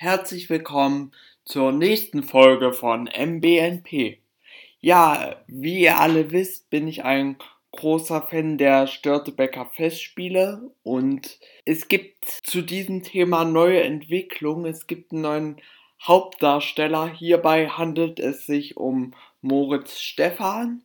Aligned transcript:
Herzlich 0.00 0.48
willkommen 0.48 1.10
zur 1.44 1.72
nächsten 1.72 2.22
Folge 2.22 2.72
von 2.72 3.08
MBNP. 3.08 4.20
Ja, 4.78 5.34
wie 5.48 5.80
ihr 5.80 5.98
alle 5.98 6.30
wisst, 6.30 6.70
bin 6.70 6.86
ich 6.86 7.02
ein 7.02 7.36
großer 7.72 8.22
Fan 8.22 8.58
der 8.58 8.86
Störtebecker 8.86 9.66
Festspiele 9.66 10.70
und 10.84 11.40
es 11.64 11.88
gibt 11.88 12.24
zu 12.44 12.62
diesem 12.62 13.02
Thema 13.02 13.44
neue 13.44 13.82
Entwicklungen. 13.82 14.66
Es 14.66 14.86
gibt 14.86 15.10
einen 15.10 15.22
neuen 15.22 15.56
Hauptdarsteller. 16.00 17.08
Hierbei 17.08 17.68
handelt 17.68 18.20
es 18.20 18.46
sich 18.46 18.76
um 18.76 19.14
Moritz 19.40 19.98
Stephan 19.98 20.84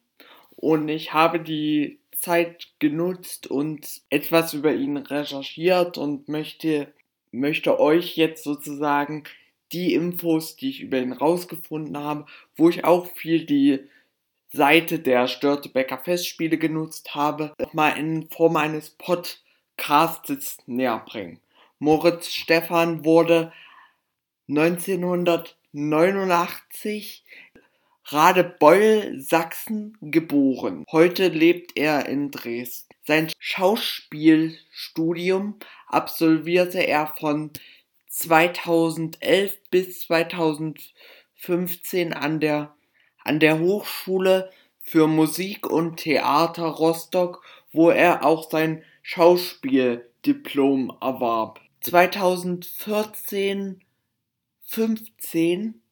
und 0.56 0.90
ich 0.90 1.14
habe 1.14 1.40
die 1.40 2.00
Zeit 2.14 2.70
genutzt 2.80 3.46
und 3.46 4.02
etwas 4.10 4.56
über 4.56 4.74
ihn 4.74 4.98
recherchiert 4.98 6.00
und 6.00 6.30
möchte, 6.30 6.92
möchte 7.34 7.80
euch 7.80 8.16
jetzt 8.16 8.44
sozusagen 8.44 9.24
die 9.72 9.94
Infos, 9.94 10.56
die 10.56 10.70
ich 10.70 10.82
über 10.82 11.00
ihn 11.00 11.14
rausgefunden 11.14 11.98
habe, 11.98 12.28
wo 12.56 12.70
ich 12.70 12.86
auch 12.86 13.08
viel 13.08 13.46
die 13.46 13.80
Seite 14.52 15.00
der 15.00 15.28
Störtebecker 15.28 15.98
Festspiele 15.98 16.60
genutzt 16.60 17.16
habe, 17.16 17.54
mal 17.74 17.98
in 17.98 18.30
Form 18.30 18.56
eines 18.56 18.92
Podcasts 18.92 20.60
näher 20.68 21.04
bringen. 21.06 21.40
Moritz 21.80 22.32
Stephan 22.32 23.04
wurde 23.04 23.52
1989 24.48 27.24
Radebeul, 28.06 29.20
Sachsen 29.20 29.98
geboren. 30.02 30.86
Heute 30.92 31.30
lebt 31.30 31.76
er 31.76 32.08
in 32.08 32.30
Dresden. 32.30 32.93
Sein 33.06 33.30
Schauspielstudium 33.38 35.60
absolvierte 35.88 36.80
er 36.80 37.08
von 37.08 37.52
2011 38.08 39.60
bis 39.70 40.08
2015 40.08 42.14
an 42.14 42.40
der, 42.40 42.74
an 43.24 43.42
der 43.42 43.60
Hochschule 43.60 44.50
für 44.80 45.08
Musik 45.08 45.70
und 45.70 45.98
Theater 45.98 46.68
Rostock, 46.68 47.44
wo 47.74 47.90
er 47.90 48.26
auch 48.26 48.50
sein 48.50 48.86
Schauspieldiplom 49.02 50.98
erwarb. 51.02 51.60
2014 51.82 53.84
15 54.62 55.83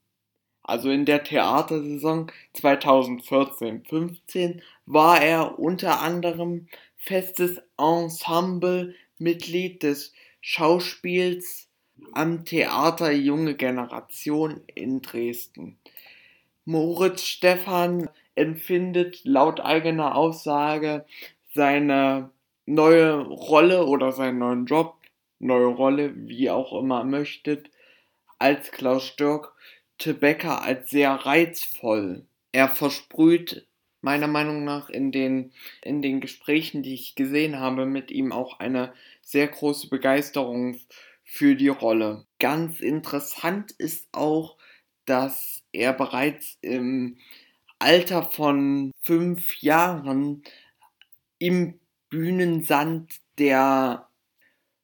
also 0.64 0.90
in 0.90 1.06
der 1.06 1.24
Theatersaison 1.24 2.32
2014-15 2.56 4.62
war 4.86 5.22
er 5.22 5.60
unter 5.60 6.02
anderem 6.02 6.68
festes 6.98 7.62
Ensemblemitglied 7.78 9.84
des 9.84 10.14
Schauspiels 10.42 11.68
am 12.14 12.46
Theater 12.46 13.12
Junge 13.12 13.56
Generation 13.56 14.62
in 14.74 15.02
Dresden. 15.02 15.78
Moritz 16.66 17.24
Stephan 17.24 18.10
empfindet 18.36 19.24
laut 19.24 19.60
eigener 19.60 20.16
Aussage 20.16 21.06
seine 21.54 22.30
neue 22.66 23.22
Rolle 23.22 23.86
oder 23.86 24.12
seinen 24.12 24.40
neuen 24.40 24.66
Job, 24.66 24.96
neue 25.40 25.68
Rolle, 25.68 26.14
wie 26.16 26.50
auch 26.50 26.80
immer 26.80 27.04
möchtet, 27.04 27.70
als 28.40 28.72
Klaus 28.72 29.06
Störk 29.06 29.54
Becker 30.08 30.62
als 30.62 30.90
sehr 30.90 31.12
reizvoll. 31.12 32.26
Er 32.52 32.70
versprüht 32.70 33.68
meiner 34.02 34.28
Meinung 34.28 34.64
nach 34.64 34.90
in 34.90 35.12
den, 35.12 35.54
in 35.84 36.02
den 36.02 36.22
Gesprächen, 36.22 36.84
die 36.84 36.94
ich 36.94 37.16
gesehen 37.16 37.60
habe, 37.60 37.86
mit 37.86 38.12
ihm 38.12 38.32
auch 38.32 38.60
eine 38.60 38.94
sehr 39.22 39.48
große 39.48 39.90
Begeisterung 39.90 40.80
für 41.24 41.56
die 41.56 41.70
Rolle. 41.70 42.26
Ganz 42.40 42.80
interessant 42.80 43.72
ist 43.72 44.10
auch, 44.12 44.58
dass 45.06 45.64
er 45.72 45.94
bereits 45.94 46.58
im 46.62 47.18
Alter 47.80 48.24
von 48.24 48.92
fünf 49.02 49.62
Jahren 49.62 50.44
im 51.40 51.80
Bühnensand 52.10 53.16
der 53.38 54.08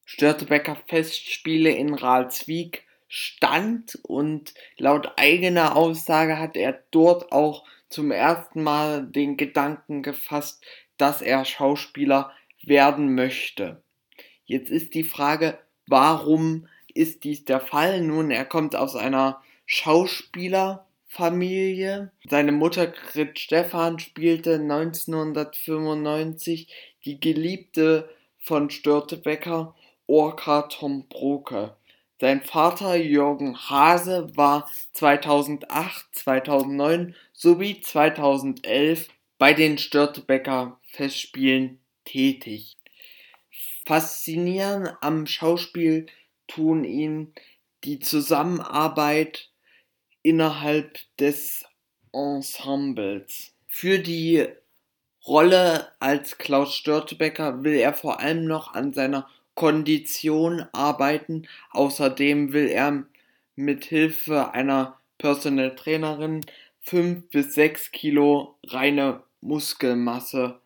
Störtebecker 0.05 0.77
Festspiele 0.87 1.71
in 1.71 1.93
Ralswiek 1.93 2.86
stand 3.07 3.97
und 4.03 4.53
laut 4.77 5.13
eigener 5.17 5.75
Aussage 5.75 6.39
hat 6.39 6.57
er 6.57 6.83
dort 6.91 7.31
auch 7.31 7.63
zum 7.89 8.11
ersten 8.11 8.61
Mal 8.63 9.07
den 9.07 9.37
Gedanken 9.37 10.03
gefasst, 10.03 10.61
dass 10.97 11.21
er 11.21 11.45
Schauspieler 11.45 12.33
werden 12.63 13.15
möchte. 13.15 13.81
Jetzt 14.45 14.69
ist 14.69 14.93
die 14.93 15.03
Frage, 15.03 15.57
warum 15.87 16.67
ist 16.93 17.23
dies 17.23 17.45
der 17.45 17.61
Fall? 17.61 18.01
Nun, 18.01 18.29
er 18.31 18.45
kommt 18.45 18.75
aus 18.75 18.95
einer 18.95 19.41
Schauspielerfamilie. 19.65 22.11
Seine 22.29 22.51
Mutter 22.51 22.87
Grit 22.87 23.39
Stephan 23.39 23.99
spielte 23.99 24.55
1995 24.55 26.67
die 27.05 27.17
Geliebte 27.19 28.09
von 28.39 28.69
Störtebecker, 28.69 29.75
Orca 30.07 30.63
Tom 30.63 31.07
Broke. 31.07 31.75
Sein 32.19 32.41
Vater 32.41 32.95
Jürgen 32.95 33.55
Hase 33.69 34.35
war 34.35 34.69
2008, 34.93 36.05
2009 36.13 37.15
sowie 37.31 37.79
2011 37.79 39.07
bei 39.37 39.53
den 39.53 39.77
Störtebecker 39.77 40.79
Festspielen 40.91 41.79
tätig. 42.05 42.77
Faszinierend 43.85 44.97
am 45.01 45.27
Schauspiel 45.27 46.07
tun 46.47 46.83
ihn 46.83 47.33
die 47.83 47.99
Zusammenarbeit 47.99 49.51
innerhalb 50.23 50.97
des 51.19 51.65
Ensembles. 52.11 53.53
Für 53.67 53.99
die 53.99 54.47
Rolle 55.27 55.91
als 55.99 56.39
Klaus 56.39 56.73
Störtebecker 56.73 57.63
will 57.63 57.75
er 57.75 57.93
vor 57.93 58.19
allem 58.19 58.45
noch 58.45 58.73
an 58.73 58.93
seiner 58.93 59.29
Kondition 59.57 60.65
arbeiten. 60.71 61.47
Außerdem 61.71 62.53
will 62.53 62.67
er 62.69 63.03
mit 63.55 63.85
Hilfe 63.85 64.53
einer 64.53 64.99
Personal 65.17 65.75
Trainerin 65.75 66.45
5 66.81 67.29
bis 67.31 67.55
6 67.55 67.91
Kilo 67.91 68.55
reine 68.67 69.23
Muskelmasse 69.41 70.61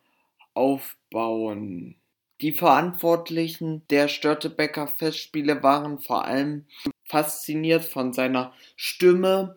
aufbauen. 0.52 1.96
Die 2.42 2.52
Verantwortlichen 2.52 3.82
der 3.88 4.08
Störtebecker 4.08 4.86
Festspiele 4.88 5.62
waren 5.62 5.98
vor 5.98 6.26
allem 6.26 6.66
fasziniert 7.04 7.84
von 7.84 8.12
seiner 8.12 8.52
Stimme 8.76 9.56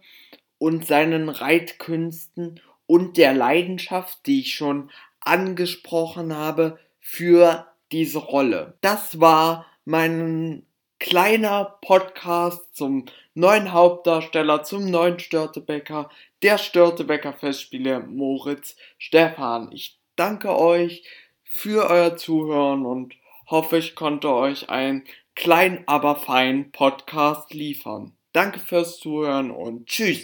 und 0.59 0.87
seinen 0.87 1.27
Reitkünsten 1.27 2.61
und 2.85 3.17
der 3.17 3.33
Leidenschaft, 3.33 4.25
die 4.27 4.39
ich 4.41 4.55
schon 4.55 4.91
angesprochen 5.19 6.33
habe, 6.33 6.79
für 7.01 7.67
diese 7.91 8.19
Rolle. 8.19 8.77
Das 8.81 9.19
war 9.19 9.65
mein 9.85 10.65
kleiner 10.99 11.77
Podcast 11.81 12.75
zum 12.75 13.05
neuen 13.33 13.73
Hauptdarsteller, 13.73 14.63
zum 14.63 14.89
neuen 14.89 15.19
Störtebecker, 15.19 16.09
der 16.41 16.57
Störtebecker 16.57 17.33
Festspiele 17.33 17.99
Moritz 17.99 18.75
Stefan. 18.97 19.71
Ich 19.71 19.99
danke 20.15 20.57
euch 20.57 21.03
für 21.43 21.89
euer 21.89 22.17
Zuhören 22.17 22.85
und 22.85 23.13
hoffe, 23.49 23.77
ich 23.77 23.95
konnte 23.95 24.33
euch 24.33 24.69
einen 24.69 25.03
kleinen, 25.35 25.83
aber 25.85 26.15
feinen 26.15 26.71
Podcast 26.71 27.53
liefern. 27.53 28.15
Danke 28.33 28.59
fürs 28.59 28.99
Zuhören 28.99 29.51
und 29.51 29.87
tschüss. 29.87 30.23